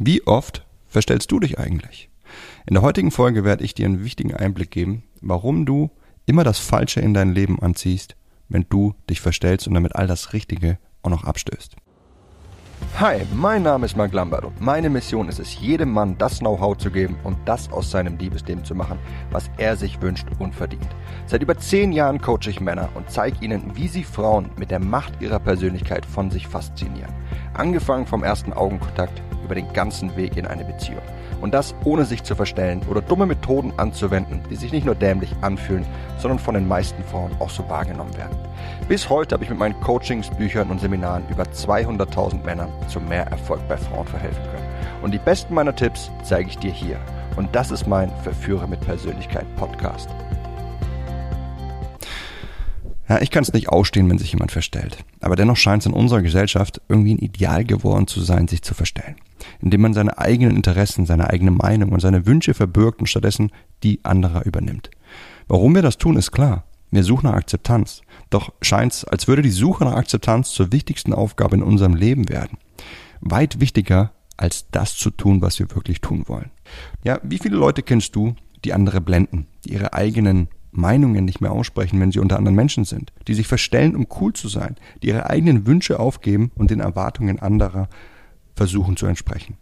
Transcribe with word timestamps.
Wie 0.00 0.24
oft 0.28 0.64
verstellst 0.86 1.32
du 1.32 1.40
dich 1.40 1.58
eigentlich? 1.58 2.08
In 2.66 2.74
der 2.74 2.84
heutigen 2.84 3.10
Folge 3.10 3.42
werde 3.42 3.64
ich 3.64 3.74
dir 3.74 3.84
einen 3.86 4.04
wichtigen 4.04 4.32
Einblick 4.32 4.70
geben, 4.70 5.02
warum 5.20 5.66
du 5.66 5.90
immer 6.24 6.44
das 6.44 6.60
Falsche 6.60 7.00
in 7.00 7.14
dein 7.14 7.34
Leben 7.34 7.60
anziehst, 7.60 8.14
wenn 8.48 8.64
du 8.68 8.94
dich 9.10 9.20
verstellst 9.20 9.66
und 9.66 9.74
damit 9.74 9.96
all 9.96 10.06
das 10.06 10.32
Richtige 10.32 10.78
auch 11.02 11.10
noch 11.10 11.24
abstößt. 11.24 11.74
Hi, 13.00 13.22
mein 13.34 13.64
Name 13.64 13.86
ist 13.86 13.96
Mark 13.96 14.12
Lambert 14.12 14.44
und 14.44 14.60
meine 14.60 14.88
Mission 14.88 15.28
ist 15.28 15.40
es, 15.40 15.58
jedem 15.58 15.90
Mann 15.90 16.16
das 16.16 16.38
Know-how 16.38 16.76
zu 16.76 16.92
geben 16.92 17.16
und 17.24 17.36
das 17.44 17.68
aus 17.72 17.90
seinem 17.90 18.18
Liebesleben 18.18 18.64
zu 18.64 18.76
machen, 18.76 19.00
was 19.32 19.50
er 19.56 19.76
sich 19.76 20.00
wünscht 20.00 20.28
und 20.38 20.54
verdient. 20.54 20.86
Seit 21.26 21.42
über 21.42 21.58
zehn 21.58 21.90
Jahren 21.90 22.20
coache 22.20 22.50
ich 22.50 22.60
Männer 22.60 22.88
und 22.94 23.10
zeige 23.10 23.44
ihnen, 23.44 23.72
wie 23.74 23.88
sie 23.88 24.04
Frauen 24.04 24.50
mit 24.56 24.70
der 24.70 24.78
Macht 24.78 25.20
ihrer 25.20 25.40
Persönlichkeit 25.40 26.06
von 26.06 26.30
sich 26.30 26.46
faszinieren. 26.46 27.12
Angefangen 27.52 28.06
vom 28.06 28.22
ersten 28.22 28.52
Augenkontakt 28.52 29.20
über 29.48 29.54
den 29.54 29.72
ganzen 29.72 30.14
Weg 30.14 30.36
in 30.36 30.46
eine 30.46 30.64
Beziehung. 30.64 31.00
Und 31.40 31.54
das 31.54 31.74
ohne 31.84 32.04
sich 32.04 32.22
zu 32.22 32.34
verstellen 32.34 32.82
oder 32.90 33.00
dumme 33.00 33.24
Methoden 33.24 33.72
anzuwenden, 33.78 34.42
die 34.50 34.56
sich 34.56 34.72
nicht 34.72 34.84
nur 34.84 34.94
dämlich 34.94 35.32
anfühlen, 35.40 35.86
sondern 36.18 36.38
von 36.38 36.54
den 36.54 36.68
meisten 36.68 37.02
Frauen 37.04 37.32
auch 37.38 37.48
so 37.48 37.66
wahrgenommen 37.70 38.14
werden. 38.18 38.36
Bis 38.88 39.08
heute 39.08 39.34
habe 39.34 39.44
ich 39.44 39.50
mit 39.50 39.58
meinen 39.58 39.80
Coachings, 39.80 40.28
Büchern 40.28 40.70
und 40.70 40.80
Seminaren 40.80 41.22
über 41.30 41.44
200.000 41.44 42.44
Männern 42.44 42.68
zu 42.88 43.00
mehr 43.00 43.26
Erfolg 43.28 43.66
bei 43.68 43.78
Frauen 43.78 44.06
verhelfen 44.06 44.42
können. 44.44 44.66
Und 45.00 45.12
die 45.12 45.18
besten 45.18 45.54
meiner 45.54 45.74
Tipps 45.74 46.10
zeige 46.24 46.50
ich 46.50 46.58
dir 46.58 46.72
hier. 46.72 46.98
Und 47.36 47.54
das 47.54 47.70
ist 47.70 47.86
mein 47.86 48.10
Verführer 48.22 48.66
mit 48.66 48.80
Persönlichkeit 48.80 49.46
Podcast. 49.56 50.10
Ja, 53.08 53.22
ich 53.22 53.30
kann 53.30 53.42
es 53.42 53.52
nicht 53.52 53.70
ausstehen, 53.70 54.10
wenn 54.10 54.18
sich 54.18 54.32
jemand 54.32 54.52
verstellt. 54.52 54.98
Aber 55.20 55.34
dennoch 55.34 55.56
scheint 55.56 55.82
es 55.82 55.86
in 55.86 55.94
unserer 55.94 56.20
Gesellschaft 56.20 56.82
irgendwie 56.88 57.14
ein 57.14 57.18
Ideal 57.18 57.64
geworden 57.64 58.06
zu 58.06 58.20
sein, 58.20 58.48
sich 58.48 58.62
zu 58.62 58.74
verstellen. 58.74 59.16
Indem 59.60 59.82
man 59.82 59.94
seine 59.94 60.18
eigenen 60.18 60.56
Interessen, 60.56 61.06
seine 61.06 61.30
eigene 61.30 61.50
Meinung 61.50 61.90
und 61.90 62.00
seine 62.00 62.26
Wünsche 62.26 62.54
verbirgt 62.54 63.00
und 63.00 63.06
stattdessen 63.06 63.50
die 63.82 64.04
anderer 64.04 64.44
übernimmt. 64.44 64.90
Warum 65.46 65.74
wir 65.74 65.82
das 65.82 65.98
tun, 65.98 66.16
ist 66.16 66.32
klar. 66.32 66.64
Wir 66.90 67.04
suchen 67.04 67.26
nach 67.26 67.36
Akzeptanz. 67.36 68.02
Doch 68.30 68.52
scheint 68.62 68.92
es, 68.92 69.04
als 69.04 69.28
würde 69.28 69.42
die 69.42 69.50
Suche 69.50 69.84
nach 69.84 69.94
Akzeptanz 69.94 70.50
zur 70.50 70.72
wichtigsten 70.72 71.12
Aufgabe 71.12 71.56
in 71.56 71.62
unserem 71.62 71.94
Leben 71.94 72.28
werden. 72.28 72.58
Weit 73.20 73.60
wichtiger, 73.60 74.12
als 74.36 74.70
das 74.70 74.96
zu 74.96 75.10
tun, 75.10 75.42
was 75.42 75.58
wir 75.58 75.70
wirklich 75.74 76.00
tun 76.00 76.24
wollen. 76.28 76.50
Ja, 77.04 77.20
wie 77.22 77.38
viele 77.38 77.56
Leute 77.56 77.82
kennst 77.82 78.16
du, 78.16 78.34
die 78.64 78.72
andere 78.72 79.00
blenden, 79.00 79.46
die 79.64 79.72
ihre 79.72 79.92
eigenen 79.92 80.48
Meinungen 80.70 81.24
nicht 81.24 81.40
mehr 81.40 81.52
aussprechen, 81.52 82.00
wenn 82.00 82.12
sie 82.12 82.20
unter 82.20 82.36
anderen 82.36 82.54
Menschen 82.54 82.84
sind, 82.84 83.12
die 83.26 83.34
sich 83.34 83.46
verstellen, 83.46 83.96
um 83.96 84.06
cool 84.20 84.32
zu 84.32 84.48
sein, 84.48 84.76
die 85.02 85.08
ihre 85.08 85.28
eigenen 85.28 85.66
Wünsche 85.66 85.98
aufgeben 85.98 86.50
und 86.54 86.70
den 86.70 86.80
Erwartungen 86.80 87.38
anderer 87.38 87.88
versuchen 88.58 88.96
zu 88.96 89.06
entsprechen. 89.06 89.56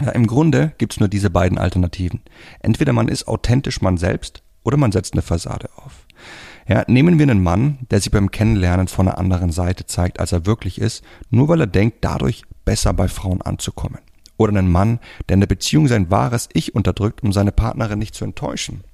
Ja, 0.00 0.10
Im 0.10 0.28
Grunde 0.28 0.72
gibt's 0.78 1.00
nur 1.00 1.08
diese 1.08 1.30
beiden 1.30 1.58
Alternativen. 1.58 2.20
Entweder 2.60 2.92
man 2.92 3.08
ist 3.08 3.26
authentisch 3.26 3.80
man 3.80 3.96
selbst 3.96 4.42
oder 4.62 4.76
man 4.76 4.92
setzt 4.92 5.14
eine 5.14 5.22
Fassade 5.22 5.68
auf. 5.76 6.06
Ja, 6.68 6.84
nehmen 6.86 7.18
wir 7.18 7.24
einen 7.24 7.42
Mann, 7.42 7.78
der 7.90 8.00
sich 8.00 8.12
beim 8.12 8.30
Kennenlernen 8.30 8.88
von 8.88 9.08
einer 9.08 9.18
anderen 9.18 9.50
Seite 9.50 9.86
zeigt, 9.86 10.20
als 10.20 10.32
er 10.32 10.46
wirklich 10.46 10.80
ist, 10.80 11.02
nur 11.30 11.48
weil 11.48 11.60
er 11.60 11.66
denkt, 11.66 11.98
dadurch 12.02 12.42
besser 12.64 12.92
bei 12.92 13.08
Frauen 13.08 13.42
anzukommen. 13.42 14.00
Oder 14.36 14.56
einen 14.56 14.70
Mann, 14.70 15.00
der 15.28 15.34
in 15.34 15.40
der 15.40 15.48
Beziehung 15.48 15.88
sein 15.88 16.10
wahres 16.10 16.48
Ich 16.52 16.74
unterdrückt, 16.74 17.22
um 17.24 17.32
seine 17.32 17.50
Partnerin 17.50 17.98
nicht 17.98 18.14
zu 18.14 18.24
enttäuschen. 18.24 18.84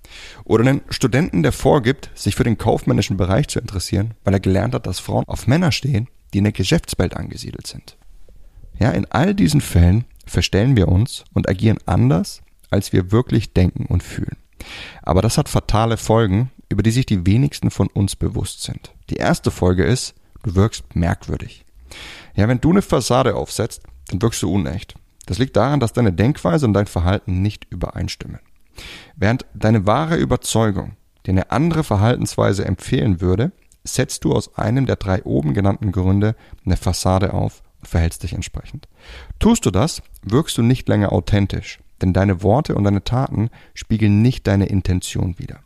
Oder 0.45 0.65
einen 0.65 0.81
Studenten, 0.89 1.43
der 1.43 1.53
vorgibt, 1.53 2.11
sich 2.15 2.35
für 2.35 2.45
den 2.45 2.57
kaufmännischen 2.57 3.17
Bereich 3.17 3.49
zu 3.49 3.59
interessieren, 3.59 4.15
weil 4.25 4.35
er 4.35 4.41
gelernt 4.41 4.75
hat, 4.75 4.87
dass 4.87 5.01
Frauen 5.01 5.25
auf 5.27 5.47
Männer 5.47 5.73
stehen, 5.73 6.09
die 6.33 6.39
in 6.39 6.45
der 6.45 6.53
Geschäftswelt 6.53 7.15
angesiedelt 7.15 7.67
sind. 7.67 7.99
Ja, 8.79 8.91
in 8.91 9.07
all 9.11 9.35
diesen 9.35 9.61
Fällen 9.61 10.05
verstellen 10.27 10.77
wir 10.77 10.89
uns 10.89 11.25
und 11.33 11.49
agieren 11.49 11.79
anders, 11.87 12.43
als 12.71 12.93
wir 12.93 13.13
wirklich 13.13 13.53
denken 13.53 13.87
und 13.87 14.03
fühlen. 14.03 14.37
Aber 15.03 15.23
das 15.23 15.39
hat 15.39 15.49
fatale 15.49 15.97
Folgen, 15.97 16.51
über 16.69 16.83
die 16.83 16.91
sich 16.91 17.07
die 17.07 17.27
wenigsten 17.27 17.71
von 17.71 17.89
uns 17.89 18.17
bewusst 18.17 18.63
sind. 18.63 18.93
Die 19.11 19.17
erste 19.17 19.51
Folge 19.51 19.85
ist, 19.85 20.15
du 20.43 20.55
wirkst 20.55 20.97
merkwürdig. 20.97 21.65
Ja, 22.35 22.49
wenn 22.49 22.61
du 22.61 22.71
eine 22.71 22.83
Fassade 22.83 23.37
aufsetzt, 23.37 23.83
dann 24.09 24.23
wirkst 24.23 24.43
du 24.43 24.53
unecht. 24.53 24.95
Das 25.27 25.39
liegt 25.39 25.57
daran, 25.57 25.81
dass 25.81 25.93
deine 25.93 26.13
Denkweise 26.13 26.67
und 26.67 26.73
dein 26.73 26.87
Verhalten 26.87 27.43
nicht 27.43 27.67
übereinstimmen. 27.71 28.41
Während 29.17 29.47
deine 29.55 29.87
wahre 29.87 30.17
Überzeugung 30.17 30.97
dir 31.25 31.31
eine 31.31 31.51
andere 31.51 31.85
Verhaltensweise 31.85 32.65
empfehlen 32.65 33.21
würde, 33.21 33.53
setzt 33.85 34.25
du 34.25 34.33
aus 34.33 34.57
einem 34.57 34.87
der 34.87 34.97
drei 34.97 35.23
oben 35.25 35.55
genannten 35.55 35.93
Gründe 35.93 36.35
eine 36.65 36.77
Fassade 36.77 37.33
auf 37.33 37.63
verhältst 37.85 38.23
dich 38.23 38.33
entsprechend. 38.33 38.89
Tust 39.39 39.65
du 39.67 39.71
das, 39.71 40.03
wirkst 40.23 40.57
du 40.59 40.63
nicht 40.63 40.89
länger 40.89 41.13
authentisch, 41.13 41.81
denn 42.03 42.13
deine 42.13 42.43
Worte 42.43 42.75
und 42.75 42.85
deine 42.85 43.05
Taten 43.05 43.51
spiegeln 43.75 44.23
nicht 44.23 44.47
deine 44.47 44.67
Intention 44.67 45.39
wider. 45.39 45.61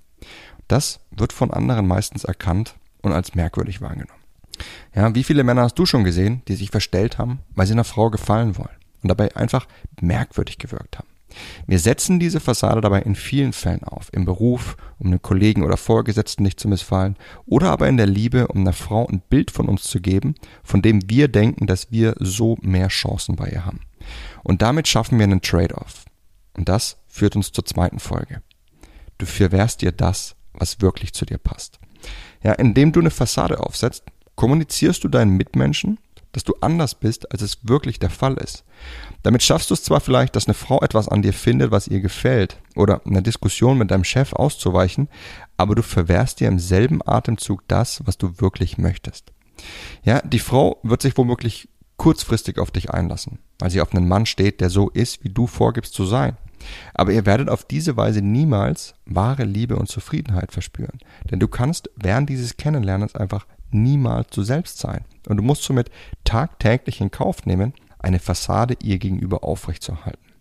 Das 0.69 1.01
wird 1.11 1.33
von 1.33 1.51
anderen 1.51 1.87
meistens 1.87 2.25
erkannt 2.25 2.75
und 3.03 3.13
als 3.13 3.35
merkwürdig 3.35 3.81
wahrgenommen. 3.81 4.21
Ja, 4.95 5.15
wie 5.15 5.25
viele 5.25 5.45
Männer 5.45 5.63
hast 5.63 5.79
du 5.79 5.87
schon 5.87 6.05
gesehen, 6.05 6.43
die 6.49 6.55
sich 6.55 6.71
verstellt 6.71 7.19
haben, 7.19 7.41
weil 7.55 7.67
sie 7.67 7.73
einer 7.73 7.85
Frau 7.85 8.11
gefallen 8.11 8.57
wollen 8.59 8.77
und 9.03 9.09
dabei 9.09 9.35
einfach 9.37 9.67
merkwürdig 10.01 10.59
gewirkt 10.59 10.99
haben? 10.99 11.09
Wir 11.67 11.79
setzen 11.79 12.19
diese 12.19 12.41
Fassade 12.41 12.81
dabei 12.81 13.03
in 13.03 13.15
vielen 13.15 13.53
Fällen 13.53 13.85
auf. 13.85 14.09
Im 14.13 14.25
Beruf, 14.25 14.77
um 14.99 15.09
einem 15.09 15.23
Kollegen 15.23 15.63
oder 15.63 15.77
Vorgesetzten 15.77 16.43
nicht 16.43 16.61
zu 16.61 16.69
missfallen, 16.69 17.17
oder 17.47 17.71
aber 17.71 17.89
in 17.89 17.97
der 17.97 18.07
Liebe, 18.07 18.49
um 18.49 18.61
einer 18.61 18.73
Frau 18.73 19.07
ein 19.07 19.23
Bild 19.29 19.51
von 19.51 19.69
uns 19.69 19.85
zu 19.85 20.01
geben, 20.01 20.35
von 20.63 20.83
dem 20.83 21.09
wir 21.09 21.29
denken, 21.29 21.67
dass 21.67 21.91
wir 21.91 22.15
so 22.19 22.57
mehr 22.61 22.89
Chancen 22.89 23.37
bei 23.37 23.49
ihr 23.49 23.65
haben. 23.65 23.81
Und 24.43 24.63
damit 24.63 24.89
schaffen 24.89 25.19
wir 25.19 25.25
einen 25.25 25.43
Trade-off. 25.43 26.05
Und 26.57 26.69
das 26.69 26.99
führt 27.07 27.37
uns 27.37 27.53
zur 27.53 27.65
zweiten 27.65 27.99
Folge. 27.99 28.43
Du 29.19 29.27
verwehrst 29.27 29.83
dir 29.83 29.93
das, 29.93 30.37
was 30.53 30.81
wirklich 30.81 31.13
zu 31.13 31.25
dir 31.25 31.39
passt. 31.39 31.79
Ja, 32.43 32.53
indem 32.53 32.93
du 32.93 33.01
eine 33.01 33.11
Fassade 33.11 33.61
aufsetzt, 33.61 34.05
kommunizierst 34.37 35.03
du 35.03 35.09
deinen 35.09 35.37
Mitmenschen, 35.37 35.99
dass 36.33 36.45
du 36.45 36.55
anders 36.61 36.95
bist, 36.95 37.33
als 37.33 37.43
es 37.43 37.59
wirklich 37.63 37.99
der 37.99 38.11
Fall 38.11 38.35
ist. 38.35 38.65
Damit 39.23 39.43
schaffst 39.43 39.71
du 39.71 39.75
es 39.75 39.83
zwar 39.83 40.01
vielleicht, 40.01 40.37
dass 40.37 40.47
eine 40.47 40.55
Frau 40.55 40.81
etwas 40.81 41.09
an 41.09 41.23
dir 41.23 41.33
findet, 41.33 41.71
was 41.71 41.89
ihr 41.89 42.01
gefällt, 42.01 42.61
oder 42.77 43.01
einer 43.07 43.23
Diskussion 43.23 43.79
mit 43.79 43.91
deinem 43.91 44.05
Chef 44.05 44.33
auszuweichen, 44.33 45.09
aber 45.57 45.75
du 45.75 45.83
verwehrst 45.83 46.41
dir 46.41 46.49
im 46.49 46.59
selben 46.59 47.01
Atemzug 47.05 47.67
das, 47.69 48.03
was 48.07 48.19
du 48.19 48.41
wirklich 48.41 48.79
möchtest. 48.79 49.33
Ja, 50.05 50.21
die 50.21 50.39
Frau 50.39 50.79
wird 50.83 51.03
sich 51.03 51.17
womöglich 51.17 51.69
kurzfristig 51.97 52.59
auf 52.59 52.71
dich 52.71 52.91
einlassen, 52.91 53.41
weil 53.59 53.71
sie 53.71 53.81
auf 53.81 53.93
einen 53.93 54.09
Mann 54.09 54.27
steht, 54.27 54.61
der 54.61 54.71
so 54.71 54.89
ist, 54.89 55.25
wie 55.25 55.31
du 55.31 55.47
vorgibst 55.47 55.95
zu 55.95 56.05
sein. 56.05 56.37
Aber 56.95 57.13
ihr 57.13 57.27
werdet 57.27 57.49
auf 57.49 57.65
diese 57.65 57.97
Weise 57.97 58.23
niemals 58.23 58.95
wahre 59.05 59.45
Liebe 59.45 59.77
und 59.77 59.89
Zufriedenheit 59.89 60.53
verspüren. 60.53 60.99
Denn 61.31 61.41
du 61.41 61.49
kannst 61.49 61.91
während 61.97 62.29
dieses 62.29 62.57
Kennenlernens 62.57 63.15
einfach 63.15 63.47
niemals 63.71 64.29
du 64.31 64.43
selbst 64.43 64.79
sein. 64.79 65.05
Und 65.29 65.37
du 65.37 65.43
musst 65.43 65.63
somit 65.63 65.91
tagtäglich 66.25 67.01
in 67.01 67.11
Kauf 67.11 67.47
nehmen, 67.47 67.75
eine 67.99 68.19
Fassade 68.19 68.77
ihr 68.83 68.99
gegenüber 68.99 69.45
aufrechtzuerhalten. 69.45 70.33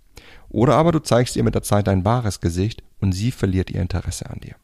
Oder 0.50 0.76
aber 0.76 0.92
du 0.92 1.00
zeigst 1.00 1.36
ihr 1.36 1.44
mit 1.44 1.56
der 1.56 1.64
Zeit 1.64 1.88
dein 1.88 2.06
wahres 2.06 2.40
Gesicht 2.40 2.84
und 3.00 3.12
sie 3.12 3.32
verliert 3.32 3.70
ihr 3.70 3.82
Interesse 3.82 4.30
an 4.30 4.40
dir. 4.40 4.56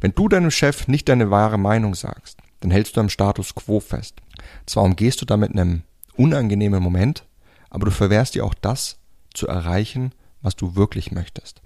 Wenn 0.00 0.14
du 0.14 0.28
deinem 0.28 0.50
Chef 0.50 0.88
nicht 0.88 1.08
deine 1.08 1.30
wahre 1.30 1.58
Meinung 1.58 1.94
sagst, 1.94 2.38
dann 2.60 2.70
hältst 2.70 2.96
du 2.96 3.00
am 3.00 3.08
Status 3.08 3.54
quo 3.54 3.80
fest. 3.80 4.14
Zwar 4.66 4.84
umgehst 4.84 5.20
du 5.20 5.24
damit 5.24 5.50
einem 5.50 5.82
unangenehmen 6.16 6.82
Moment, 6.82 7.24
aber 7.70 7.86
du 7.86 7.90
verwehrst 7.90 8.34
dir 8.34 8.44
auch 8.44 8.54
das 8.54 8.98
zu 9.34 9.48
erreichen, 9.48 10.12
was 10.42 10.56
du 10.56 10.76
wirklich 10.76 11.10
möchtest. 11.10 11.62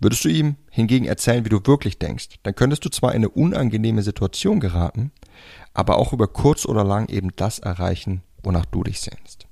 Würdest 0.00 0.24
du 0.24 0.28
ihm 0.28 0.56
hingegen 0.70 1.04
erzählen, 1.04 1.44
wie 1.44 1.50
du 1.50 1.60
wirklich 1.64 1.98
denkst, 1.98 2.40
dann 2.42 2.54
könntest 2.54 2.84
du 2.84 2.88
zwar 2.88 3.10
in 3.10 3.18
eine 3.18 3.28
unangenehme 3.28 4.02
Situation 4.02 4.58
geraten, 4.58 5.12
aber 5.74 5.98
auch 5.98 6.12
über 6.12 6.28
kurz 6.28 6.66
oder 6.66 6.84
lang 6.84 7.08
eben 7.08 7.30
das 7.36 7.58
erreichen, 7.58 8.22
wonach 8.42 8.64
du 8.66 8.82
dich 8.82 9.00
sehnst. 9.00 9.46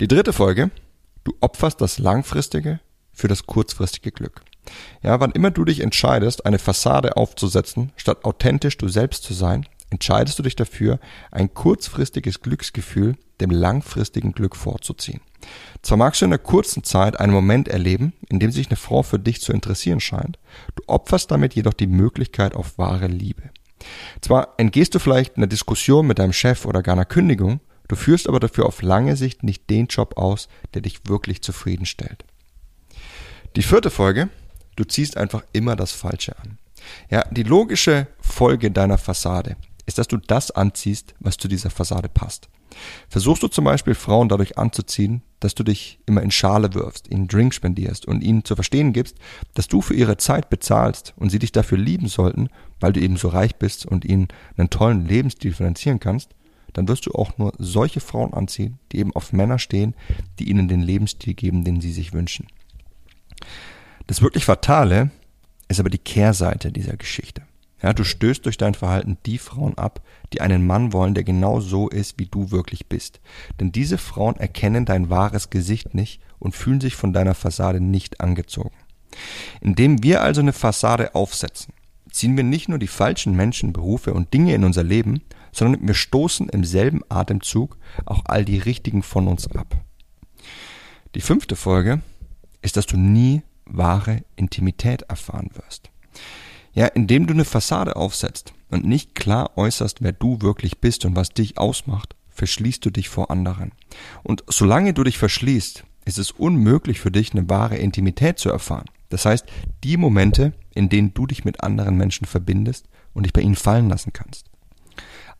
Die 0.00 0.08
dritte 0.08 0.32
Folge, 0.32 0.70
du 1.24 1.34
opferst 1.40 1.80
das 1.80 1.98
langfristige 1.98 2.80
für 3.12 3.28
das 3.28 3.46
kurzfristige 3.46 4.12
Glück. 4.12 4.42
Ja, 5.02 5.20
wann 5.20 5.32
immer 5.32 5.50
du 5.50 5.64
dich 5.64 5.80
entscheidest, 5.80 6.46
eine 6.46 6.58
Fassade 6.58 7.16
aufzusetzen, 7.16 7.92
statt 7.96 8.24
authentisch 8.24 8.78
du 8.78 8.88
selbst 8.88 9.24
zu 9.24 9.34
sein, 9.34 9.66
entscheidest 9.90 10.38
du 10.38 10.42
dich 10.42 10.56
dafür, 10.56 10.98
ein 11.30 11.52
kurzfristiges 11.52 12.40
Glücksgefühl 12.40 13.16
dem 13.40 13.50
langfristigen 13.50 14.32
Glück 14.32 14.56
vorzuziehen. 14.56 15.20
Zwar 15.82 15.98
magst 15.98 16.20
du 16.20 16.26
in 16.26 16.32
einer 16.32 16.38
kurzen 16.38 16.84
Zeit 16.84 17.18
einen 17.18 17.32
Moment 17.32 17.68
erleben, 17.68 18.12
in 18.28 18.38
dem 18.38 18.52
sich 18.52 18.68
eine 18.68 18.76
Frau 18.76 19.02
für 19.02 19.18
dich 19.18 19.40
zu 19.40 19.52
interessieren 19.52 20.00
scheint, 20.00 20.38
du 20.76 20.84
opferst 20.86 21.30
damit 21.30 21.54
jedoch 21.54 21.72
die 21.72 21.88
Möglichkeit 21.88 22.54
auf 22.54 22.78
wahre 22.78 23.08
Liebe. 23.08 23.50
Zwar 24.20 24.54
entgehst 24.56 24.94
du 24.94 24.98
vielleicht 24.98 25.36
einer 25.36 25.46
Diskussion 25.46 26.06
mit 26.06 26.18
deinem 26.18 26.32
Chef 26.32 26.64
oder 26.64 26.82
gar 26.82 26.94
einer 26.94 27.04
Kündigung, 27.04 27.60
du 27.88 27.96
führst 27.96 28.28
aber 28.28 28.40
dafür 28.40 28.66
auf 28.66 28.82
lange 28.82 29.16
Sicht 29.16 29.42
nicht 29.42 29.68
den 29.70 29.86
Job 29.86 30.16
aus, 30.16 30.48
der 30.74 30.82
dich 30.82 31.00
wirklich 31.06 31.42
zufriedenstellt. 31.42 32.24
Die 33.56 33.62
vierte 33.62 33.90
Folge, 33.90 34.28
du 34.76 34.84
ziehst 34.84 35.16
einfach 35.16 35.44
immer 35.52 35.76
das 35.76 35.92
Falsche 35.92 36.38
an. 36.38 36.58
Ja, 37.10 37.24
die 37.30 37.42
logische 37.42 38.06
Folge 38.20 38.70
deiner 38.70 38.98
Fassade 38.98 39.56
ist, 39.86 39.98
dass 39.98 40.08
du 40.08 40.16
das 40.16 40.50
anziehst, 40.50 41.14
was 41.20 41.36
zu 41.36 41.48
dieser 41.48 41.70
Fassade 41.70 42.08
passt. 42.08 42.48
Versuchst 43.08 43.42
du 43.42 43.48
zum 43.48 43.64
Beispiel 43.64 43.94
Frauen 43.94 44.28
dadurch 44.28 44.58
anzuziehen, 44.58 45.22
dass 45.40 45.54
du 45.54 45.64
dich 45.64 45.98
immer 46.06 46.22
in 46.22 46.30
Schale 46.30 46.74
wirfst, 46.74 47.10
ihnen 47.10 47.28
Drink 47.28 47.52
spendierst 47.54 48.06
und 48.06 48.22
ihnen 48.22 48.44
zu 48.44 48.54
verstehen 48.54 48.92
gibst, 48.92 49.16
dass 49.54 49.68
du 49.68 49.80
für 49.80 49.94
ihre 49.94 50.16
Zeit 50.16 50.50
bezahlst 50.50 51.14
und 51.16 51.30
sie 51.30 51.38
dich 51.38 51.52
dafür 51.52 51.78
lieben 51.78 52.08
sollten, 52.08 52.48
weil 52.80 52.92
du 52.92 53.00
eben 53.00 53.16
so 53.16 53.28
reich 53.28 53.56
bist 53.56 53.86
und 53.86 54.04
ihnen 54.04 54.28
einen 54.56 54.70
tollen 54.70 55.06
Lebensstil 55.06 55.52
finanzieren 55.52 56.00
kannst, 56.00 56.30
dann 56.72 56.88
wirst 56.88 57.06
du 57.06 57.12
auch 57.12 57.36
nur 57.38 57.52
solche 57.58 58.00
Frauen 58.00 58.32
anziehen, 58.32 58.78
die 58.92 58.98
eben 58.98 59.14
auf 59.14 59.32
Männer 59.32 59.58
stehen, 59.58 59.94
die 60.38 60.48
ihnen 60.48 60.68
den 60.68 60.80
Lebensstil 60.80 61.34
geben, 61.34 61.64
den 61.64 61.80
sie 61.80 61.92
sich 61.92 62.12
wünschen. 62.12 62.46
Das 64.06 64.22
wirklich 64.22 64.44
Fatale 64.44 65.10
ist 65.68 65.80
aber 65.80 65.90
die 65.90 65.98
Kehrseite 65.98 66.72
dieser 66.72 66.96
Geschichte. 66.96 67.42
Ja, 67.82 67.92
du 67.92 68.04
stößt 68.04 68.46
durch 68.46 68.56
dein 68.56 68.74
Verhalten 68.74 69.18
die 69.26 69.38
Frauen 69.38 69.76
ab, 69.76 70.02
die 70.32 70.40
einen 70.40 70.66
Mann 70.66 70.92
wollen, 70.92 71.14
der 71.14 71.24
genau 71.24 71.60
so 71.60 71.88
ist, 71.88 72.18
wie 72.18 72.26
du 72.26 72.50
wirklich 72.50 72.86
bist. 72.86 73.20
Denn 73.58 73.72
diese 73.72 73.98
Frauen 73.98 74.36
erkennen 74.36 74.84
dein 74.84 75.10
wahres 75.10 75.50
Gesicht 75.50 75.94
nicht 75.94 76.20
und 76.38 76.54
fühlen 76.54 76.80
sich 76.80 76.94
von 76.94 77.12
deiner 77.12 77.34
Fassade 77.34 77.80
nicht 77.80 78.20
angezogen. 78.20 78.76
Indem 79.60 80.02
wir 80.02 80.22
also 80.22 80.40
eine 80.40 80.52
Fassade 80.52 81.14
aufsetzen, 81.14 81.74
ziehen 82.10 82.36
wir 82.36 82.44
nicht 82.44 82.68
nur 82.68 82.78
die 82.78 82.86
falschen 82.86 83.34
Menschen, 83.34 83.72
Berufe 83.72 84.14
und 84.14 84.32
Dinge 84.32 84.54
in 84.54 84.64
unser 84.64 84.84
Leben, 84.84 85.22
sondern 85.50 85.86
wir 85.86 85.94
stoßen 85.94 86.48
im 86.48 86.64
selben 86.64 87.02
Atemzug 87.08 87.76
auch 88.06 88.22
all 88.26 88.44
die 88.44 88.58
richtigen 88.58 89.02
von 89.02 89.28
uns 89.28 89.48
ab. 89.48 89.76
Die 91.14 91.20
fünfte 91.20 91.56
Folge 91.56 92.00
ist, 92.62 92.76
dass 92.76 92.86
du 92.86 92.96
nie 92.96 93.42
wahre 93.64 94.22
Intimität 94.36 95.02
erfahren 95.02 95.50
wirst. 95.54 95.90
Ja, 96.74 96.86
indem 96.86 97.26
du 97.26 97.34
eine 97.34 97.44
Fassade 97.44 97.96
aufsetzt 97.96 98.54
und 98.70 98.84
nicht 98.84 99.14
klar 99.14 99.56
äußerst, 99.56 100.02
wer 100.02 100.12
du 100.12 100.40
wirklich 100.40 100.78
bist 100.78 101.04
und 101.04 101.16
was 101.16 101.30
dich 101.30 101.58
ausmacht, 101.58 102.16
verschließt 102.30 102.84
du 102.84 102.90
dich 102.90 103.08
vor 103.08 103.30
anderen. 103.30 103.72
Und 104.22 104.42
solange 104.48 104.94
du 104.94 105.04
dich 105.04 105.18
verschließt, 105.18 105.84
ist 106.04 106.18
es 106.18 106.30
unmöglich 106.30 106.98
für 107.00 107.10
dich, 107.10 107.32
eine 107.32 107.48
wahre 107.48 107.76
Intimität 107.76 108.38
zu 108.38 108.50
erfahren. 108.50 108.86
Das 109.10 109.26
heißt, 109.26 109.44
die 109.84 109.98
Momente, 109.98 110.54
in 110.74 110.88
denen 110.88 111.12
du 111.12 111.26
dich 111.26 111.44
mit 111.44 111.62
anderen 111.62 111.96
Menschen 111.96 112.26
verbindest 112.26 112.88
und 113.12 113.24
dich 113.24 113.34
bei 113.34 113.42
ihnen 113.42 113.56
fallen 113.56 113.90
lassen 113.90 114.12
kannst. 114.14 114.46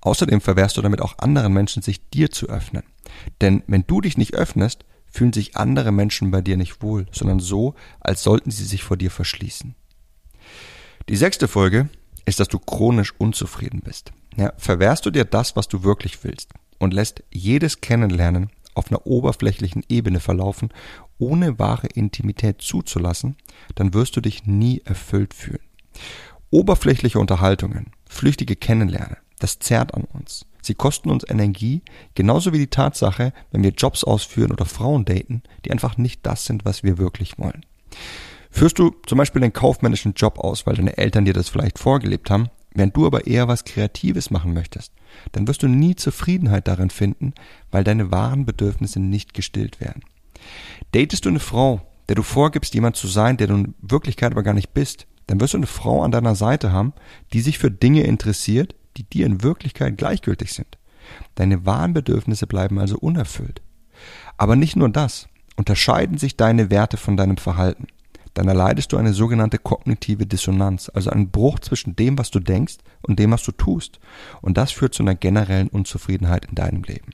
Außerdem 0.03 0.41
verwehrst 0.41 0.77
du 0.77 0.83
damit 0.83 1.01
auch 1.01 1.19
anderen 1.19 1.53
Menschen, 1.53 1.83
sich 1.83 2.09
dir 2.11 2.31
zu 2.31 2.49
öffnen. 2.49 2.83
Denn 3.41 3.63
wenn 3.67 3.85
du 3.87 4.01
dich 4.01 4.19
nicht 4.19 4.35
öffnest, 4.35 4.85
fühlen 5.07 5.33
sich 5.33 5.57
andere 5.57 5.93
Menschen 5.93 6.31
bei 6.31 6.43
dir 6.43 6.57
nicht 6.57 6.83
wohl, 6.83 7.07
sondern 7.13 7.41
so, 7.41 7.75
als 8.01 8.23
sollten 8.23 8.51
sie 8.51 8.65
sich 8.65 8.83
vor 8.83 8.97
dir 8.97 9.11
verschließen. 9.11 9.75
Die 11.09 11.17
sechste 11.17 11.49
Folge 11.49 11.89
ist, 12.27 12.39
dass 12.39 12.49
du 12.49 12.59
chronisch 12.59 13.13
unzufrieden 13.19 13.81
bist. 13.81 14.13
Ja, 14.37 14.53
verwehrst 14.57 15.05
du 15.05 15.11
dir 15.11 15.25
das, 15.25 15.57
was 15.57 15.69
du 15.69 15.83
wirklich 15.83 16.23
willst 16.25 16.51
und 16.79 16.95
lässt 16.95 17.23
jedes 17.31 17.81
Kennenlernen 17.81 18.51
auf 18.75 18.91
einer 18.91 19.07
oberflächlichen 19.07 19.85
Ebene 19.89 20.21
verlaufen, 20.21 20.71
ohne 21.19 21.59
wahre 21.59 21.89
Intimität 21.89 22.63
zuzulassen, 22.63 23.37
dann 23.75 23.93
wirst 23.95 24.17
du 24.17 24.21
dich 24.21 24.47
nie 24.47 24.81
erfüllt 24.85 25.35
fühlen. 25.35 25.61
Oberflächliche 26.51 27.19
Unterhaltungen, 27.19 27.93
flüchtige 28.09 28.57
Kennenlernen, 28.57 29.17
das 29.39 29.59
zerrt 29.59 29.95
an 29.95 30.05
uns. 30.05 30.47
Sie 30.63 30.75
kosten 30.75 31.11
uns 31.11 31.29
Energie, 31.29 31.83
genauso 32.15 32.53
wie 32.53 32.59
die 32.59 32.69
Tatsache, 32.69 33.33
wenn 33.51 33.65
wir 33.65 33.73
Jobs 33.73 34.05
ausführen 34.05 34.53
oder 34.53 34.65
Frauen 34.65 35.05
daten, 35.05 35.43
die 35.65 35.73
einfach 35.73 35.99
nicht 35.99 36.25
das 36.25 36.45
sind, 36.45 36.65
was 36.65 36.85
wir 36.85 36.99
wirklich 36.99 37.39
wollen. 37.39 37.67
Führst 38.53 38.79
du 38.79 38.95
zum 39.07 39.17
Beispiel 39.17 39.41
den 39.41 39.55
kaufmännischen 39.55 40.13
Job 40.13 40.39
aus, 40.39 40.67
weil 40.67 40.77
deine 40.77 40.99
Eltern 40.99 41.25
dir 41.25 41.33
das 41.33 41.49
vielleicht 41.49 41.79
vorgelebt 41.79 42.31
haben, 42.31 42.51
während 42.75 42.95
du 42.95 43.07
aber 43.07 43.27
eher 43.27 43.49
was 43.49 43.65
Kreatives 43.65 44.31
machen 44.31 44.53
möchtest, 44.53 44.93
dann 45.33 45.49
wirst 45.49 45.63
du 45.63 45.69
nie 45.69 45.97
Zufriedenheit 45.97 46.69
darin 46.69 46.91
finden, 46.91 47.33
weil 47.71 47.83
deine 47.83 48.11
wahren 48.11 48.45
Bedürfnisse 48.45 49.01
nicht 49.01 49.33
gestillt 49.33 49.81
werden. 49.81 50.03
Datest 50.93 51.25
du 51.25 51.31
eine 51.31 51.41
Frau, 51.41 51.81
der 52.09 52.17
du 52.17 52.23
vorgibst, 52.23 52.75
jemand 52.75 52.97
zu 52.97 53.09
sein, 53.09 53.39
der 53.39 53.47
du 53.47 53.55
in 53.55 53.75
Wirklichkeit 53.81 54.33
aber 54.33 54.43
gar 54.43 54.55
nicht 54.55 54.75
bist, 54.75 55.07
dann 55.27 55.41
wirst 55.41 55.55
du 55.55 55.59
eine 55.59 55.67
Frau 55.67 56.03
an 56.03 56.13
deiner 56.13 56.35
Seite 56.35 56.73
haben, 56.73 56.93
die 57.33 57.41
sich 57.41 57.59
für 57.59 57.71
Dinge 57.71 58.03
interessiert, 58.03 58.75
die 58.99 59.05
dir 59.05 59.25
in 59.25 59.43
Wirklichkeit 59.43 59.97
gleichgültig 59.97 60.53
sind. 60.53 60.79
Deine 61.37 61.65
wahren 61.65 61.95
Bedürfnisse 61.95 62.47
bleiben 62.47 62.79
also 62.79 62.99
unerfüllt. 62.99 63.63
Aber 64.37 64.57
nicht 64.57 64.77
nur 64.77 64.91
das, 64.91 65.29
unterscheiden 65.57 66.19
sich 66.19 66.37
deine 66.37 66.71
Werte 66.71 66.99
von 66.99 67.17
deinem 67.17 67.39
Verhalten 67.39 67.87
dann 68.35 68.49
erleidest 68.49 68.93
du 68.93 68.97
eine 68.97 69.13
sogenannte 69.13 69.59
kognitive 69.59 70.27
Dissonanz, 70.27 70.91
also 70.93 71.11
einen 71.11 71.31
Bruch 71.31 71.59
zwischen 71.61 71.97
dem, 71.97 72.19
was 72.19 72.31
du 72.31 72.41
denkst 72.41 72.77
und 73.03 73.19
dem, 73.19 73.31
was 73.31 73.43
du 73.43 73.53
tust. 73.53 74.01
Und 74.41 74.57
das 74.57 74.73
führt 74.73 74.95
zu 74.95 75.03
einer 75.03 75.15
generellen 75.15 75.69
Unzufriedenheit 75.69 76.47
in 76.47 76.55
deinem 76.55 76.83
Leben. 76.83 77.13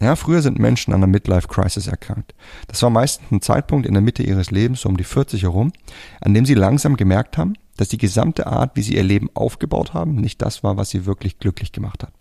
Ja, 0.00 0.16
früher 0.16 0.42
sind 0.42 0.58
Menschen 0.58 0.92
an 0.92 1.00
einer 1.00 1.06
Midlife 1.06 1.48
Crisis 1.48 1.86
erkrankt. 1.86 2.34
Das 2.66 2.82
war 2.82 2.90
meistens 2.90 3.30
ein 3.30 3.40
Zeitpunkt 3.40 3.86
in 3.86 3.94
der 3.94 4.02
Mitte 4.02 4.22
ihres 4.22 4.50
Lebens, 4.50 4.80
so 4.80 4.88
um 4.88 4.96
die 4.96 5.04
40 5.04 5.42
herum, 5.44 5.72
an 6.20 6.34
dem 6.34 6.44
sie 6.44 6.54
langsam 6.54 6.96
gemerkt 6.96 7.38
haben, 7.38 7.54
dass 7.76 7.88
die 7.88 7.98
gesamte 7.98 8.46
Art, 8.46 8.76
wie 8.76 8.82
sie 8.82 8.96
ihr 8.96 9.02
Leben 9.02 9.30
aufgebaut 9.34 9.94
haben, 9.94 10.16
nicht 10.16 10.42
das 10.42 10.62
war, 10.62 10.76
was 10.76 10.90
sie 10.90 11.06
wirklich 11.06 11.38
glücklich 11.38 11.72
gemacht 11.72 12.02
hat. 12.02 12.12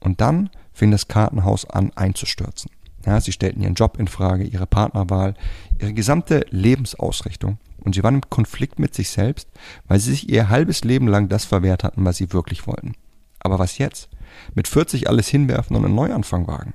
Und 0.00 0.20
dann 0.20 0.50
fing 0.72 0.90
das 0.90 1.08
Kartenhaus 1.08 1.68
an 1.68 1.92
einzustürzen. 1.94 2.70
Ja, 3.06 3.20
sie 3.20 3.32
stellten 3.32 3.62
ihren 3.62 3.74
Job 3.74 3.98
in 3.98 4.08
Frage, 4.08 4.44
ihre 4.44 4.66
Partnerwahl, 4.66 5.34
ihre 5.80 5.92
gesamte 5.92 6.46
Lebensausrichtung. 6.50 7.58
Und 7.78 7.94
sie 7.94 8.02
waren 8.04 8.16
im 8.16 8.30
Konflikt 8.30 8.78
mit 8.78 8.94
sich 8.94 9.10
selbst, 9.10 9.48
weil 9.88 9.98
sie 9.98 10.10
sich 10.12 10.28
ihr 10.28 10.48
halbes 10.48 10.84
Leben 10.84 11.08
lang 11.08 11.28
das 11.28 11.44
verwehrt 11.44 11.82
hatten, 11.82 12.04
was 12.04 12.16
sie 12.16 12.32
wirklich 12.32 12.66
wollten. 12.66 12.94
Aber 13.40 13.58
was 13.58 13.78
jetzt? 13.78 14.08
Mit 14.54 14.68
40 14.68 15.08
alles 15.08 15.28
hinwerfen 15.28 15.76
und 15.76 15.84
einen 15.84 15.94
Neuanfang 15.94 16.46
wagen. 16.46 16.74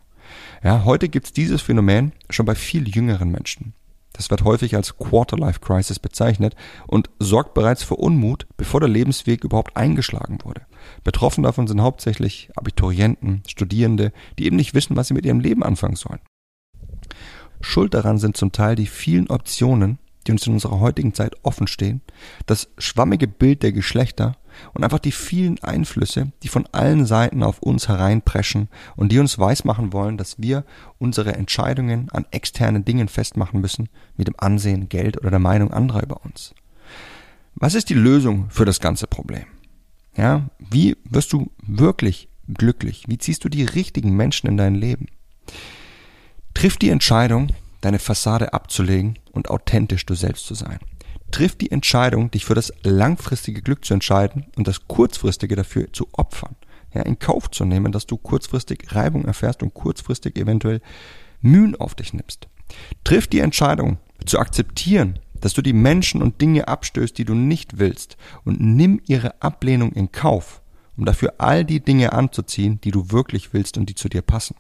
Ja, 0.64 0.84
heute 0.84 1.08
gibt's 1.08 1.32
dieses 1.32 1.62
Phänomen 1.62 2.12
schon 2.30 2.46
bei 2.46 2.56
viel 2.56 2.90
jüngeren 2.90 3.32
Menschen. 3.32 3.74
Das 4.18 4.32
wird 4.32 4.44
häufig 4.44 4.76
als 4.76 4.98
Quarterlife 4.98 5.60
Crisis 5.60 6.00
bezeichnet 6.00 6.56
und 6.88 7.10
sorgt 7.20 7.54
bereits 7.54 7.84
für 7.84 7.96
Unmut, 7.96 8.48
bevor 8.58 8.80
der 8.80 8.90
Lebensweg 8.90 9.44
überhaupt 9.44 9.78
eingeschlagen 9.78 10.40
wurde. 10.44 10.62
Betroffen 11.04 11.44
davon 11.44 11.68
sind 11.68 11.82
hauptsächlich 11.82 12.50
Abiturienten, 12.56 13.44
Studierende, 13.48 14.12
die 14.40 14.46
eben 14.46 14.56
nicht 14.56 14.74
wissen, 14.74 14.96
was 14.96 15.08
sie 15.08 15.14
mit 15.14 15.26
ihrem 15.26 15.40
Leben 15.40 15.64
anfangen 15.64 15.96
sollen. 15.96 16.20
Schuld 17.62 17.94
daran 17.94 18.18
sind 18.18 18.38
zum 18.38 18.52
Teil 18.52 18.76
die 18.76 18.88
vielen 18.88 19.30
Optionen, 19.30 20.00
die 20.26 20.32
uns 20.32 20.46
in 20.48 20.54
unserer 20.54 20.80
heutigen 20.80 21.14
Zeit 21.14 21.36
offen 21.44 21.68
stehen, 21.68 22.02
das 22.48 22.70
schwammige 22.78 23.28
Bild 23.28 23.62
der 23.64 23.72
Geschlechter 23.72 24.36
und 24.74 24.84
einfach 24.84 25.00
die 25.00 25.12
vielen 25.12 25.62
Einflüsse, 25.64 26.32
die 26.44 26.48
von 26.48 26.68
allen 26.72 27.06
Seiten 27.06 27.44
auf 27.44 27.60
uns 27.60 27.88
hereinpreschen 27.88 28.70
und 28.96 29.12
die 29.12 29.20
uns 29.20 29.40
weismachen 29.40 29.94
wollen, 29.94 30.18
dass 30.18 30.42
wir 30.42 30.64
unsere 31.00 31.34
Entscheidungen 31.34 32.10
an 32.12 32.26
externen 32.32 32.86
Dingen 32.86 33.08
festmachen 33.08 33.62
müssen, 33.62 33.90
mit 34.16 34.28
dem 34.28 34.36
Ansehen, 34.38 34.90
Geld 34.90 35.18
oder 35.18 35.30
der 35.30 35.40
Meinung 35.40 35.72
anderer 35.72 36.04
über 36.04 36.24
uns. 36.24 36.54
Was 37.56 37.74
ist 37.74 37.90
die 37.90 37.96
Lösung 37.96 38.50
für 38.50 38.66
das 38.66 38.80
ganze 38.80 39.08
Problem? 39.08 39.46
Ja, 40.16 40.50
wie 40.60 40.98
wirst 41.06 41.34
du 41.34 41.52
wirklich 41.62 42.28
glücklich? 42.48 43.06
Wie 43.08 43.18
ziehst 43.18 43.44
du 43.44 43.50
die 43.50 43.64
richtigen 43.64 44.16
Menschen 44.16 44.48
in 44.48 44.58
dein 44.58 44.76
Leben? 44.76 45.08
Triff 46.54 46.78
die 46.78 46.90
Entscheidung, 46.90 47.50
deine 47.82 48.00
Fassade 48.00 48.54
abzulegen 48.54 49.20
und 49.32 49.50
authentisch 49.50 50.06
du 50.06 50.16
selbst 50.16 50.46
zu 50.48 50.56
sein. 50.56 50.80
Triff 51.32 51.56
die 51.56 51.72
Entscheidung, 51.72 52.32
dich 52.32 52.46
für 52.46 52.56
das 52.56 52.72
langfristige 52.84 53.62
Glück 53.62 53.84
zu 53.84 53.94
entscheiden 53.94 54.46
und 54.56 54.68
das 54.68 54.88
kurzfristige 54.88 55.56
dafür 55.56 55.92
zu 55.92 56.08
opfern. 56.14 56.56
Ja, 56.94 57.02
in 57.02 57.20
Kauf 57.20 57.52
zu 57.52 57.66
nehmen, 57.66 57.92
dass 57.92 58.06
du 58.06 58.18
kurzfristig 58.18 58.96
Reibung 58.96 59.26
erfährst 59.26 59.62
und 59.62 59.74
kurzfristig 59.74 60.38
eventuell 60.38 60.82
Mühen 61.42 61.76
auf 61.76 61.96
dich 61.96 62.14
nimmst. 62.14 62.48
Triff 63.04 63.28
die 63.28 63.40
Entscheidung, 63.40 63.98
zu 64.26 64.40
akzeptieren, 64.40 65.20
dass 65.40 65.54
du 65.54 65.62
die 65.62 65.74
Menschen 65.74 66.22
und 66.22 66.42
Dinge 66.42 66.68
abstößt, 66.68 67.18
die 67.18 67.26
du 67.26 67.34
nicht 67.34 67.78
willst, 67.78 68.18
und 68.44 68.60
nimm 68.60 69.02
ihre 69.08 69.42
Ablehnung 69.42 69.92
in 69.94 70.12
Kauf, 70.12 70.62
um 70.96 71.06
dafür 71.06 71.36
all 71.38 71.64
die 71.64 71.80
Dinge 71.80 72.14
anzuziehen, 72.14 72.82
die 72.82 72.92
du 72.92 73.12
wirklich 73.12 73.54
willst 73.54 73.78
und 73.78 73.88
die 73.90 73.96
zu 73.96 74.10
dir 74.10 74.22
passen. 74.22 74.56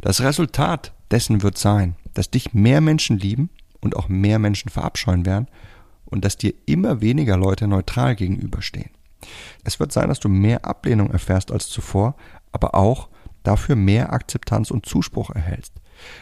Das 0.00 0.22
Resultat 0.22 0.92
dessen 1.10 1.42
wird 1.42 1.58
sein, 1.58 1.94
dass 2.14 2.30
dich 2.30 2.54
mehr 2.54 2.80
Menschen 2.80 3.18
lieben 3.18 3.50
und 3.80 3.96
auch 3.96 4.08
mehr 4.08 4.38
Menschen 4.38 4.70
verabscheuen 4.70 5.26
werden 5.26 5.46
und 6.12 6.24
dass 6.24 6.36
dir 6.36 6.54
immer 6.66 7.00
weniger 7.00 7.36
Leute 7.36 7.66
neutral 7.66 8.14
gegenüberstehen. 8.14 8.90
Es 9.64 9.80
wird 9.80 9.92
sein, 9.92 10.08
dass 10.08 10.20
du 10.20 10.28
mehr 10.28 10.64
Ablehnung 10.64 11.10
erfährst 11.10 11.50
als 11.50 11.68
zuvor, 11.68 12.16
aber 12.52 12.74
auch 12.74 13.08
dafür 13.42 13.76
mehr 13.76 14.12
Akzeptanz 14.12 14.70
und 14.70 14.86
Zuspruch 14.86 15.30
erhältst. 15.30 15.72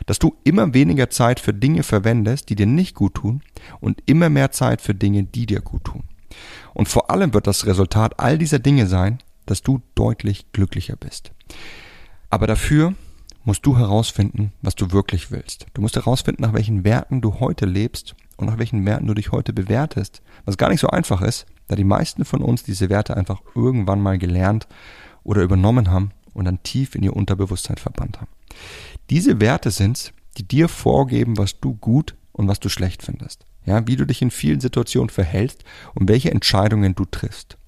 Dass 0.07 0.19
du 0.19 0.37
immer 0.45 0.75
weniger 0.75 1.11
Zeit 1.11 1.41
für 1.41 1.55
Dinge 1.55 1.83
verwendest, 1.83 2.51
die 2.51 2.55
dir 2.55 2.67
nicht 2.67 2.95
gut 2.95 3.15
tun 3.15 3.43
und 3.81 4.03
immer 4.07 4.31
mehr 4.31 4.53
Zeit 4.53 4.81
für 4.81 4.95
Dinge, 4.95 5.25
die 5.25 5.47
dir 5.47 5.61
gut 5.61 5.85
tun. 5.85 6.05
Und 6.73 6.89
vor 6.89 7.11
allem 7.11 7.35
wird 7.35 7.47
das 7.47 7.67
Resultat 7.67 8.21
all 8.21 8.39
dieser 8.39 8.59
Dinge 8.59 8.87
sein, 8.87 9.19
dass 9.47 9.63
du 9.63 9.81
deutlich 9.95 10.53
glücklicher 10.53 10.97
bist. 10.97 11.33
Aber 12.29 12.47
dafür 12.47 12.95
musst 13.45 13.67
du 13.67 13.77
herausfinden, 13.77 14.53
was 14.63 14.77
du 14.77 14.93
wirklich 14.93 15.31
willst. 15.31 15.67
Du 15.75 15.81
musst 15.81 15.97
herausfinden, 15.97 16.43
nach 16.43 16.53
welchen 16.53 16.85
Werten 16.85 17.21
du 17.21 17.41
heute 17.41 17.67
lebst 17.67 18.15
und 18.41 18.47
nach 18.47 18.59
welchen 18.59 18.85
Werten 18.87 19.07
du 19.07 19.15
dich 19.15 19.33
heute 19.33 19.53
bewertest. 19.53 20.23
Was 20.47 20.57
gar 20.57 20.71
nicht 20.71 20.81
so 20.81 20.89
einfach 20.89 21.21
ist, 21.21 21.47
da 21.69 21.77
die 21.77 21.85
meisten 21.85 22.25
von 22.25 22.41
uns 22.41 22.63
diese 22.63 22.89
Werte 22.89 23.17
einfach 23.17 23.43
irgendwann 23.55 24.01
mal 24.01 24.19
gelernt 24.19 24.67
oder 25.23 25.43
übernommen 25.43 25.91
haben 25.91 26.11
und 26.33 26.47
dann 26.47 26.63
tief 26.63 26.95
in 26.95 27.03
ihr 27.03 27.15
Unterbewusstsein 27.15 27.77
verbannt 27.77 28.19
haben. 28.19 28.31
Diese 29.11 29.41
Werte 29.41 29.71
sind's, 29.71 30.13
die 30.39 30.49
dir 30.49 30.69
vorgeben, 30.69 31.37
was 31.37 31.61
du 31.61 31.75
gut 31.75 32.17
und 32.33 32.49
was 32.49 32.61
du 32.61 32.69
schlecht 32.71 33.03
findest. 33.03 33.45
Ja, 33.67 33.87
wie 33.87 33.97
du 33.97 34.07
dich 34.07 34.23
in 34.23 34.31
vielen 34.31 34.61
Situationen 34.61 35.11
verhältst 35.11 35.65
und 35.95 36.09
welche 36.09 36.31
Entscheidungen 36.31 36.95
du 36.95 37.05
triffst. 37.05 37.59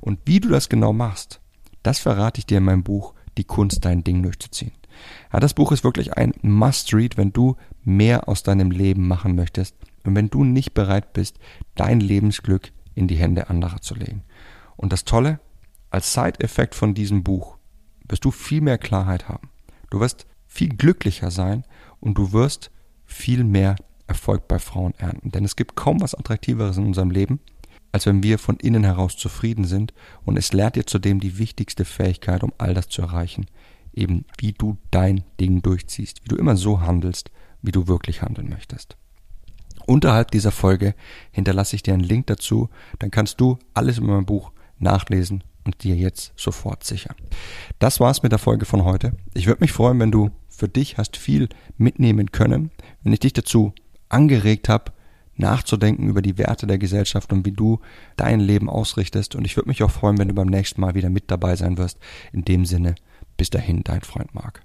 Und 0.00 0.20
wie 0.26 0.38
du 0.38 0.48
das 0.48 0.68
genau 0.68 0.92
machst, 0.92 1.40
das 1.82 1.98
verrate 1.98 2.38
ich 2.38 2.46
dir 2.46 2.58
in 2.58 2.64
meinem 2.64 2.84
Buch 2.84 3.14
Die 3.36 3.44
Kunst, 3.44 3.84
dein 3.84 4.04
Ding 4.04 4.22
durchzuziehen. 4.22 4.72
Ja, 5.32 5.40
das 5.40 5.54
Buch 5.54 5.72
ist 5.72 5.82
wirklich 5.82 6.16
ein 6.16 6.34
Must-Read, 6.42 7.16
wenn 7.16 7.32
du 7.32 7.56
mehr 7.82 8.28
aus 8.28 8.42
deinem 8.42 8.70
Leben 8.70 9.08
machen 9.08 9.34
möchtest 9.34 9.74
und 10.04 10.14
wenn 10.14 10.30
du 10.30 10.44
nicht 10.44 10.74
bereit 10.74 11.12
bist, 11.12 11.38
dein 11.74 12.00
Lebensglück 12.00 12.72
in 12.94 13.08
die 13.08 13.16
Hände 13.16 13.50
anderer 13.50 13.80
zu 13.80 13.94
legen. 13.94 14.22
Und 14.76 14.92
das 14.92 15.04
Tolle, 15.04 15.40
als 15.90 16.12
Side-Effekt 16.12 16.74
von 16.74 16.94
diesem 16.94 17.22
Buch 17.22 17.56
wirst 18.08 18.24
du 18.24 18.30
viel 18.30 18.60
mehr 18.60 18.78
Klarheit 18.78 19.28
haben. 19.28 19.50
Du 19.90 20.00
wirst 20.00 20.26
viel 20.46 20.70
glücklicher 20.70 21.30
sein 21.30 21.64
und 22.00 22.18
du 22.18 22.32
wirst 22.32 22.70
viel 23.04 23.44
mehr 23.44 23.76
Erfolg 24.06 24.48
bei 24.48 24.58
Frauen 24.58 24.94
ernten. 24.98 25.30
Denn 25.30 25.44
es 25.44 25.56
gibt 25.56 25.76
kaum 25.76 26.00
was 26.00 26.14
Attraktiveres 26.14 26.76
in 26.76 26.86
unserem 26.86 27.10
Leben, 27.10 27.40
als 27.92 28.06
wenn 28.06 28.22
wir 28.22 28.38
von 28.38 28.56
innen 28.56 28.84
heraus 28.84 29.16
zufrieden 29.16 29.64
sind 29.64 29.94
und 30.24 30.36
es 30.36 30.52
lehrt 30.52 30.76
dir 30.76 30.86
zudem 30.86 31.20
die 31.20 31.38
wichtigste 31.38 31.84
Fähigkeit, 31.84 32.42
um 32.42 32.52
all 32.58 32.74
das 32.74 32.88
zu 32.88 33.02
erreichen, 33.02 33.46
eben 33.92 34.24
wie 34.38 34.52
du 34.52 34.76
dein 34.90 35.24
Ding 35.40 35.62
durchziehst, 35.62 36.24
wie 36.24 36.28
du 36.28 36.36
immer 36.36 36.56
so 36.56 36.80
handelst, 36.80 37.30
wie 37.62 37.72
du 37.72 37.88
wirklich 37.88 38.22
handeln 38.22 38.48
möchtest. 38.48 38.96
Unterhalb 39.90 40.30
dieser 40.30 40.52
Folge 40.52 40.94
hinterlasse 41.32 41.74
ich 41.74 41.82
dir 41.82 41.94
einen 41.94 42.04
Link 42.04 42.28
dazu, 42.28 42.70
dann 43.00 43.10
kannst 43.10 43.40
du 43.40 43.58
alles 43.74 43.98
in 43.98 44.06
meinem 44.06 44.24
Buch 44.24 44.52
nachlesen 44.78 45.42
und 45.64 45.82
dir 45.82 45.96
jetzt 45.96 46.32
sofort 46.36 46.84
sichern. 46.84 47.16
Das 47.80 47.98
war's 47.98 48.22
mit 48.22 48.30
der 48.30 48.38
Folge 48.38 48.66
von 48.66 48.84
heute. 48.84 49.16
Ich 49.34 49.48
würde 49.48 49.62
mich 49.62 49.72
freuen, 49.72 49.98
wenn 49.98 50.12
du 50.12 50.30
für 50.48 50.68
dich 50.68 50.96
hast 50.96 51.16
viel 51.16 51.48
mitnehmen 51.76 52.30
können, 52.30 52.70
wenn 53.02 53.12
ich 53.12 53.18
dich 53.18 53.32
dazu 53.32 53.72
angeregt 54.08 54.68
habe, 54.68 54.92
nachzudenken 55.34 56.08
über 56.08 56.22
die 56.22 56.38
Werte 56.38 56.68
der 56.68 56.78
Gesellschaft 56.78 57.32
und 57.32 57.44
wie 57.44 57.50
du 57.50 57.80
dein 58.16 58.38
Leben 58.38 58.70
ausrichtest. 58.70 59.34
Und 59.34 59.44
ich 59.44 59.56
würde 59.56 59.70
mich 59.70 59.82
auch 59.82 59.90
freuen, 59.90 60.18
wenn 60.18 60.28
du 60.28 60.34
beim 60.34 60.46
nächsten 60.46 60.80
Mal 60.80 60.94
wieder 60.94 61.10
mit 61.10 61.32
dabei 61.32 61.56
sein 61.56 61.78
wirst. 61.78 61.98
In 62.32 62.44
dem 62.44 62.64
Sinne, 62.64 62.94
bis 63.36 63.50
dahin, 63.50 63.82
dein 63.82 64.02
Freund 64.02 64.36
Marc. 64.36 64.62